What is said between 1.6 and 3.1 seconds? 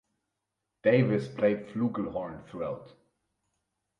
flugelhorn throughout.